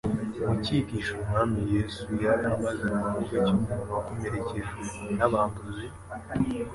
Mu 0.45 0.53
cyigisho 0.63 1.11
Umwami 1.21 1.59
Yesu 1.73 2.05
yari 2.25 2.43
amaze 2.53 2.83
kuvuga 2.95 3.17
cy'umuntu 3.45 3.73
wakomerekejwe 3.91 4.81
n'abambuzi, 5.17 5.87